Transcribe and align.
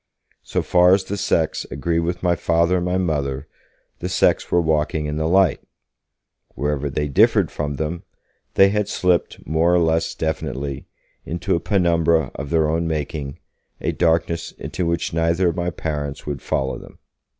So 0.41 0.63
far 0.63 0.95
as 0.95 1.03
the 1.03 1.15
sects 1.15 1.67
agreed 1.69 1.99
with 1.99 2.23
my 2.23 2.35
Father 2.35 2.77
and 2.77 2.85
my 2.87 2.97
Mother, 2.97 3.47
the 3.99 4.09
sects 4.09 4.51
were 4.51 4.59
walking 4.59 5.05
in 5.05 5.17
the 5.17 5.27
light; 5.27 5.61
wherever 6.55 6.89
they 6.89 7.07
differed 7.07 7.51
from 7.51 7.75
them, 7.75 8.01
they 8.55 8.69
had 8.69 8.87
slipped 8.87 9.45
more 9.45 9.75
or 9.75 9.79
less 9.79 10.15
definitely 10.15 10.87
into 11.23 11.55
a 11.55 11.59
penumbra 11.59 12.31
of 12.33 12.49
their 12.49 12.67
own 12.67 12.87
making, 12.87 13.37
a 13.79 13.91
darkness 13.91 14.53
into 14.53 14.87
which 14.87 15.13
neither 15.13 15.49
of 15.49 15.55
my 15.55 15.69
parents 15.69 16.25
would 16.25 16.41
follow 16.41 16.79
them. 16.79 16.97